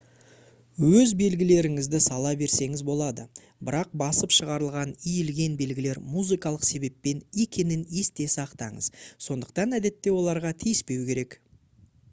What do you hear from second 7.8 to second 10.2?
есте сақтаңыз сондықтан әдетте